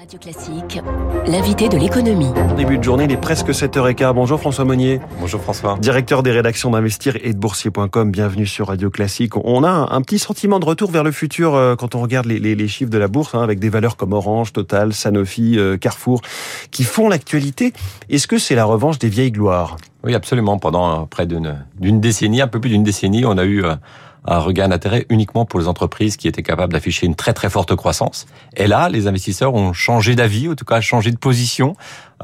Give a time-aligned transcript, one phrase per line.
[0.00, 0.80] Radio Classique,
[1.26, 2.32] l'invité de l'économie.
[2.56, 4.14] Début de journée, il est presque 7h15.
[4.14, 4.98] Bonjour François Monnier.
[5.20, 5.76] Bonjour François.
[5.78, 8.10] Directeur des rédactions d'Investir et de Boursier.com.
[8.10, 9.36] Bienvenue sur Radio Classique.
[9.36, 12.38] On a un petit sentiment de retour vers le futur euh, quand on regarde les,
[12.38, 15.76] les, les chiffres de la bourse, hein, avec des valeurs comme Orange, Total, Sanofi, euh,
[15.76, 16.22] Carrefour,
[16.70, 17.74] qui font l'actualité.
[18.08, 19.76] Est-ce que c'est la revanche des vieilles gloires?
[20.02, 20.56] Oui, absolument.
[20.56, 23.74] Pendant près d'une décennie, un peu plus d'une décennie, on a eu euh,
[24.24, 27.74] un regain d'intérêt uniquement pour les entreprises qui étaient capables d'afficher une très très forte
[27.74, 28.26] croissance.
[28.56, 31.74] Et là, les investisseurs ont changé d'avis, en tout cas changé de position,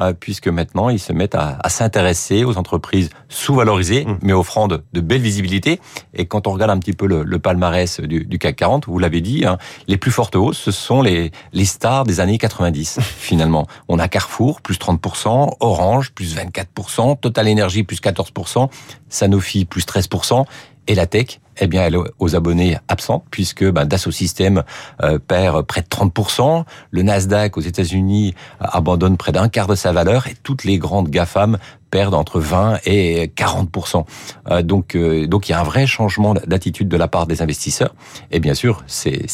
[0.00, 4.18] euh, puisque maintenant ils se mettent à, à s'intéresser aux entreprises sous-valorisées, mmh.
[4.22, 5.80] mais offrant de, de, belles visibilités.
[6.12, 8.98] Et quand on regarde un petit peu le, le palmarès du, du, CAC 40, vous
[8.98, 9.56] l'avez dit, hein,
[9.88, 13.66] les plus fortes hausses, ce sont les, les stars des années 90, finalement.
[13.88, 18.68] On a Carrefour, plus 30%, Orange, plus 24%, Total Energy, plus 14%,
[19.08, 20.44] Sanofi, plus 13%,
[20.86, 24.10] et la tech, eh bien, elle est aux abonnés absents, puisque ben, Dassault
[25.02, 29.92] euh, perd près de 30%, le Nasdaq aux États-Unis abandonne près d'un quart de sa
[29.92, 31.58] valeur, et toutes les grandes GAFAM
[31.90, 33.70] perdent entre 20 et 40
[34.50, 37.42] euh, Donc, euh, donc il y a un vrai changement d'attitude de la part des
[37.42, 37.94] investisseurs.
[38.30, 39.26] Et bien sûr, c'est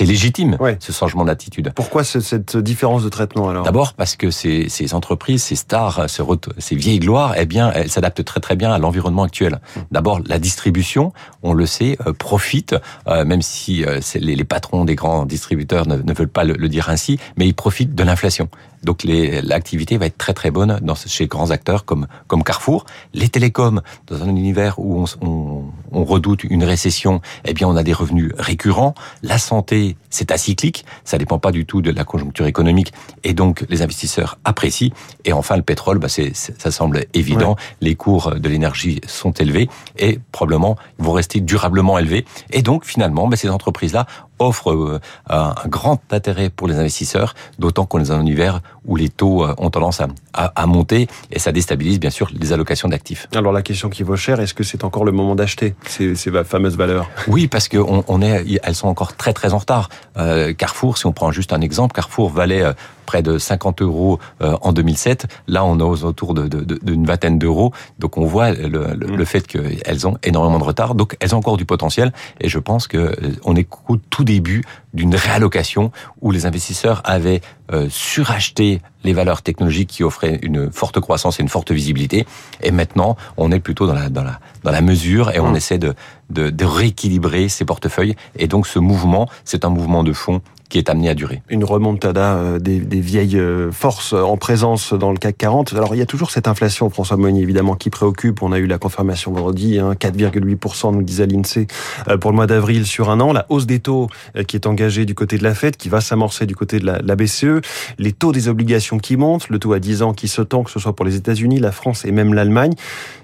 [0.00, 0.76] légitime ouais.
[0.80, 1.72] ce changement d'attitude.
[1.74, 3.64] Pourquoi cette différence de traitement alors?
[3.64, 6.22] D'abord parce que ces, ces entreprises, ces stars, ces,
[6.58, 9.60] ces vieilles gloires, eh bien, elles s'adaptent très très bien à l'environnement actuel.
[9.90, 12.74] D'abord, la distribution, on le sait, euh, profite,
[13.08, 16.54] euh, même si euh, les, les, patrons des grands distributeurs ne, ne veulent pas le,
[16.54, 18.48] le, dire ainsi, mais ils profitent de l'inflation.
[18.82, 22.84] Donc l'activité va être très très bonne dans, chez grands acteurs comme comme Carrefour.
[23.14, 27.76] Les télécoms, dans un univers où on, on, on, redoute une récession, eh bien on
[27.76, 28.94] a des revenus récurrents.
[29.22, 32.92] La santé, c'est acyclique, ça dépend pas du tout de la conjoncture économique,
[33.24, 34.90] et donc les investisseurs apprécient.
[35.24, 37.50] Et enfin le pétrole, bah c'est, ça semble évident.
[37.50, 37.62] Ouais.
[37.80, 42.24] Les cours de l'énergie sont élevés et probablement vont rester durablement élevés.
[42.50, 44.06] Et donc finalement, bah, ces entreprises-là
[44.42, 49.08] offre un grand intérêt pour les investisseurs, d'autant qu'on est dans un univers où les
[49.08, 53.28] taux ont tendance à, à, à, monter et ça déstabilise bien sûr les allocations d'actifs.
[53.34, 56.30] Alors la question qui vaut cher, est-ce que c'est encore le moment d'acheter ces, ces,
[56.44, 57.08] fameuses valeurs?
[57.28, 59.88] Oui, parce que on, on, est, elles sont encore très très en retard.
[60.16, 62.72] Euh, Carrefour, si on prend juste un exemple, Carrefour valait euh,
[63.12, 65.26] près de 50 euros euh, en 2007.
[65.46, 67.70] Là, on est autour d'une de, de, de, vingtaine d'euros.
[67.98, 69.16] Donc, on voit le, le, mmh.
[69.16, 70.94] le fait qu'elles ont énormément de retard.
[70.94, 72.14] Donc, elles ont encore du potentiel.
[72.40, 73.14] Et je pense que
[73.44, 74.62] on est au tout début
[74.94, 81.00] d'une réallocation où les investisseurs avaient euh, suracheté les valeurs technologiques qui offraient une forte
[81.00, 82.26] croissance et une forte visibilité.
[82.62, 85.56] Et maintenant, on est plutôt dans la, dans la, dans la mesure et on mmh.
[85.56, 85.94] essaie de,
[86.32, 88.16] de, de rééquilibrer ces portefeuilles.
[88.36, 90.40] Et donc, ce mouvement, c'est un mouvement de fond
[90.72, 91.42] qui est amené à durer.
[91.50, 95.74] Une remontada euh, des, vieilles euh, forces en présence dans le CAC 40.
[95.74, 98.42] Alors il y a toujours cette inflation, François Monnier, évidemment, qui préoccupe.
[98.42, 101.66] On a eu la confirmation vendredi, hein, 4,8% nous disait l'INSEE
[102.08, 103.34] euh, pour le mois d'avril sur un an.
[103.34, 104.08] La hausse des taux
[104.48, 107.00] qui est engagée du côté de la Fed, qui va s'amorcer du côté de la,
[107.02, 107.60] la, BCE.
[107.98, 110.70] Les taux des obligations qui montent, le taux à 10 ans qui se tend, que
[110.70, 112.72] ce soit pour les États-Unis, la France et même l'Allemagne.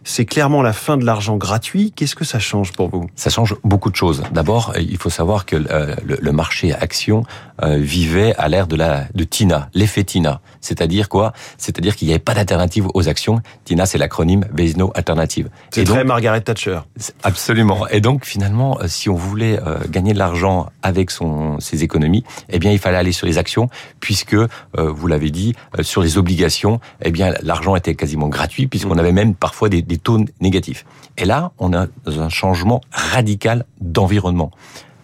[0.04, 1.92] C'est clairement la fin de l'argent gratuit.
[1.96, 2.97] Qu'est-ce que ça change pour vous?
[3.14, 4.22] Ça change beaucoup de choses.
[4.32, 7.24] D'abord, il faut savoir que le, le marché action
[7.62, 10.40] euh, vivait à l'ère de la de Tina, l'effet Tina.
[10.60, 11.32] C'est-à-dire quoi?
[11.56, 13.40] C'est-à-dire qu'il n'y avait pas d'alternative aux actions.
[13.64, 15.48] Tina, c'est l'acronyme Base No Alternative.
[15.70, 16.80] C'est très Margaret Thatcher.
[17.22, 17.86] Absolument.
[17.88, 22.58] Et donc finalement, si on voulait euh, gagner de l'argent avec son ses économies, eh
[22.58, 23.68] bien il fallait aller sur les actions,
[24.00, 28.66] puisque euh, vous l'avez dit, euh, sur les obligations, eh bien l'argent était quasiment gratuit,
[28.66, 29.00] puisqu'on mmh.
[29.00, 30.84] avait même parfois des, des taux négatifs.
[31.16, 34.50] Et là, on a un changement radical d'environnement.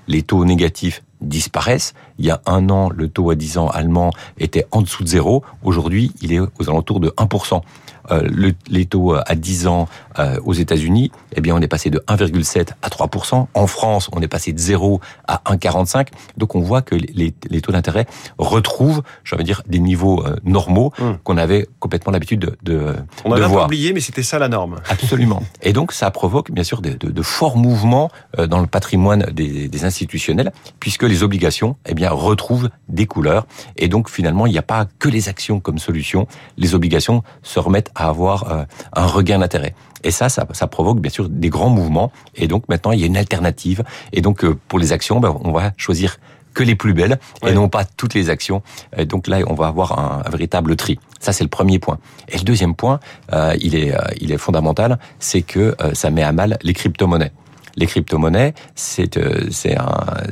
[0.09, 1.95] Les taux négatifs disparaissent.
[2.19, 5.09] Il y a un an, le taux à 10 ans allemand était en dessous de
[5.09, 5.43] zéro.
[5.63, 7.63] Aujourd'hui, il est aux alentours de 1%.
[8.11, 11.91] Euh, le, les taux à 10 ans euh, aux États-Unis, eh bien, on est passé
[11.91, 16.09] de 1,7 à 3% En France, on est passé de 0 à 1,45.
[16.37, 18.07] Donc, on voit que les, les taux d'intérêt
[18.39, 21.19] retrouvent, je veux dire, des niveaux euh, normaux hum.
[21.25, 23.67] qu'on avait complètement l'habitude de, de, on de voir.
[23.67, 24.77] oublié, mais c'était ça la norme.
[24.89, 25.43] Absolument.
[25.63, 29.69] Et donc, ça provoque, bien sûr, de, de, de forts mouvements dans le patrimoine des,
[29.69, 33.47] des, institutionnels, puisque les obligations, eh bien, retrouvent des couleurs.
[33.77, 36.27] Et donc, finalement, il n'y a pas que les actions comme solution.
[36.57, 39.75] Les obligations se remettent à avoir euh, un regain d'intérêt.
[40.03, 42.13] Et ça, ça, ça, provoque bien sûr des grands mouvements.
[42.35, 43.85] Et donc maintenant, il y a une alternative.
[44.13, 46.19] Et donc euh, pour les actions, ben, on va choisir
[46.53, 47.51] que les plus belles ouais.
[47.51, 48.63] et non pas toutes les actions.
[48.97, 51.01] Et donc là, on va avoir un, un véritable tri.
[51.19, 51.99] Ça, c'est le premier point.
[52.29, 53.01] Et le deuxième point,
[53.33, 57.33] euh, il est, il est fondamental, c'est que ça met à mal les crypto-monnaies
[57.77, 59.77] les crypto-monnaies, c'est euh, c'est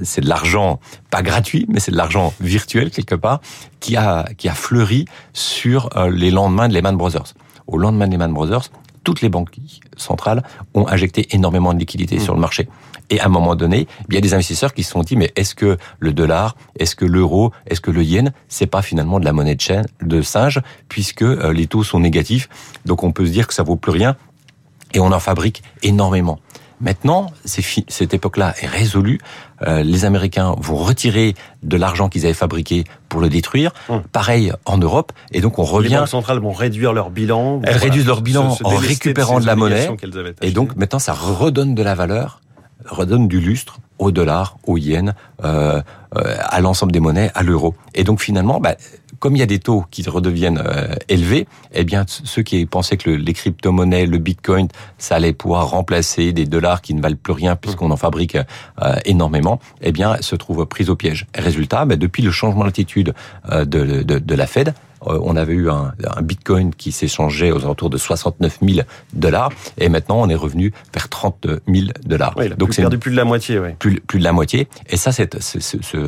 [0.02, 0.80] c'est de l'argent
[1.10, 3.40] pas gratuit, mais c'est de l'argent virtuel quelque part
[3.80, 7.34] qui a qui a fleuri sur euh, les lendemains de Lehman Brothers.
[7.66, 8.70] Au lendemain de Lehman Brothers,
[9.04, 9.50] toutes les banques
[9.96, 10.42] centrales
[10.74, 12.68] ont injecté énormément de liquidités sur le marché.
[13.10, 15.32] Et à un moment donné, il y a des investisseurs qui se sont dit, mais
[15.36, 19.24] est-ce que le dollar, est-ce que l'euro, est-ce que le yen, c'est pas finalement de
[19.24, 22.48] la monnaie de, chaîne, de singe, puisque euh, les taux sont négatifs,
[22.86, 24.16] donc on peut se dire que ça vaut plus rien,
[24.94, 26.38] et on en fabrique énormément.
[26.82, 29.20] Maintenant, cette époque-là est résolue.
[29.62, 33.72] Euh, les Américains vont retirer de l'argent qu'ils avaient fabriqué pour le détruire.
[33.88, 34.02] Hum.
[34.10, 35.12] Pareil en Europe.
[35.30, 35.90] Et donc on revient.
[35.90, 37.62] Les banques centrales vont réduire leur bilan.
[37.62, 39.88] Elles réduisent leur bilan en récupérant de, la monnaie.
[40.42, 42.40] Et donc maintenant, ça redonne de la valeur,
[42.84, 45.14] redonne du lustre au dollar, au yen,
[45.44, 45.80] euh,
[46.16, 47.74] euh, à l'ensemble des monnaies, à l'euro.
[47.94, 48.74] Et donc finalement, bah,
[49.20, 52.96] comme il y a des taux qui redeviennent euh, élevés, eh bien ceux qui pensaient
[52.96, 54.68] que les crypto-monnaies, le Bitcoin,
[54.98, 58.36] ça allait pouvoir remplacer des dollars qui ne valent plus rien puisqu'on en fabrique
[59.04, 61.26] énormément, eh bien se trouvent pris au piège.
[61.34, 63.14] Résultat, bah, depuis le changement d'attitude
[63.50, 64.74] de, de, de la Fed,
[65.06, 69.88] on avait eu un, un Bitcoin qui s'échangeait aux alentours de 69 000 dollars, et
[69.88, 72.34] maintenant on est revenu vers 30 000 dollars.
[72.56, 73.58] Donc c'est perdu plus de la moitié.
[73.58, 73.70] Oui.
[73.78, 74.68] Plus, plus de la moitié.
[74.88, 75.98] Et ça, c'est ce, ce,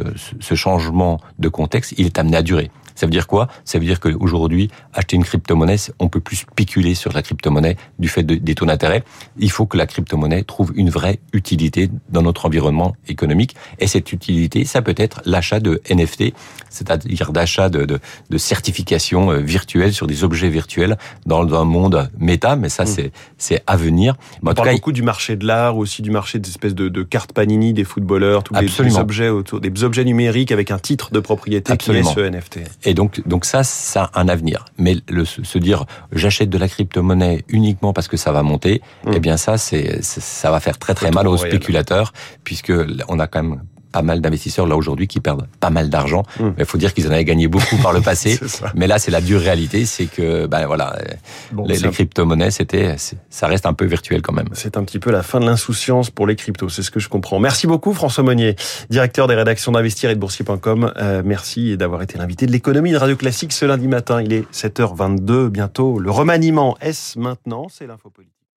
[0.40, 2.70] ce changement de contexte, il est amené à durer.
[2.94, 3.48] Ça veut dire quoi?
[3.64, 8.08] Ça veut dire qu'aujourd'hui, acheter une crypto-monnaie, on peut plus spéculer sur la crypto-monnaie du
[8.08, 9.04] fait des taux d'intérêt.
[9.38, 13.56] Il faut que la crypto-monnaie trouve une vraie utilité dans notre environnement économique.
[13.78, 16.34] Et cette utilité, ça peut être l'achat de NFT,
[16.70, 17.98] c'est-à-dire d'achat de, de,
[18.30, 20.96] de certifications euh, virtuelles sur des objets virtuels
[21.26, 22.56] dans un monde méta.
[22.56, 23.10] Mais ça, mmh.
[23.38, 24.14] c'est à venir.
[24.42, 26.88] Mais on parle cas, beaucoup du marché de l'art, aussi du marché des espèces de,
[26.88, 31.10] de cartes Panini des footballeurs, tous les, objets autour, des objets numériques avec un titre
[31.10, 32.12] de propriété absolument.
[32.12, 32.58] qui est ce NFT.
[32.84, 34.64] Et donc, donc ça, ça a un avenir.
[34.78, 39.10] Mais le, se dire, j'achète de la crypto-monnaie uniquement parce que ça va monter, mmh.
[39.14, 42.12] eh bien ça, c'est, ça va faire très très mal aux spéculateurs,
[42.44, 42.72] puisque
[43.08, 43.62] on a quand même
[43.94, 46.24] pas mal d'investisseurs là aujourd'hui qui perdent pas mal d'argent.
[46.40, 46.48] Hmm.
[46.56, 48.40] Mais il faut dire qu'ils en avaient gagné beaucoup par le passé.
[48.74, 50.98] Mais là, c'est la dure réalité, c'est que ben voilà,
[51.64, 52.96] les, les crypto-monnaies, c'était,
[53.30, 54.48] ça reste un peu virtuel quand même.
[54.52, 57.08] C'est un petit peu la fin de l'insouciance pour les cryptos, c'est ce que je
[57.08, 57.38] comprends.
[57.38, 58.56] Merci beaucoup François Monnier,
[58.90, 60.92] directeur des rédactions d'Investir et de Boursier.com.
[60.96, 64.20] Euh, merci d'avoir été l'invité de l'économie de Radio Classique ce lundi matin.
[64.20, 66.00] Il est 7h22 bientôt.
[66.00, 67.68] Le remaniement, est-ce maintenant?
[67.70, 68.33] C'est l'info politique.